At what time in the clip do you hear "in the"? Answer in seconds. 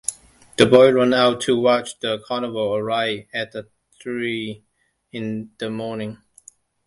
5.11-5.69